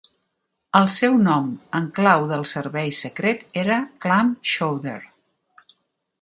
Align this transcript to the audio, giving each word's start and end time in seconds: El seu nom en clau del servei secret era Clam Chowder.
El 0.77 0.87
seu 0.93 1.17
nom 1.27 1.51
en 1.79 1.89
clau 1.97 2.25
del 2.31 2.45
servei 2.53 2.95
secret 3.01 3.45
era 3.65 3.77
Clam 4.07 4.33
Chowder. 4.55 4.99